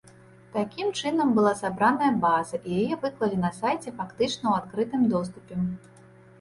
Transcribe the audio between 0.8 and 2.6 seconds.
чынам была сабраная база